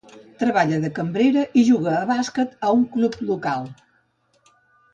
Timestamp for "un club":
2.79-3.21